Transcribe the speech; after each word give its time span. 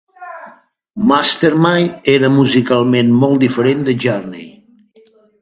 Mastermind 1.11 2.09
era 2.15 2.31
musicalment 2.39 3.13
molt 3.25 3.39
diferent 3.45 3.87
de 3.91 3.97
Journey. 4.07 4.51